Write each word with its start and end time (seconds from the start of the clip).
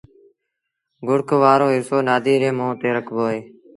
گُوڙک 1.07 1.29
وآرو 1.41 1.67
هسو 1.75 1.97
نآديٚ 2.07 2.41
ري 2.41 2.49
مݩهݩ 2.57 2.77
تي 2.79 2.87
رکبو 2.95 3.21
اهي۔ 3.29 3.39